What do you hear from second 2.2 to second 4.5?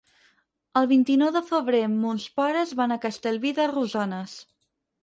pares van a Castellví de Rosanes.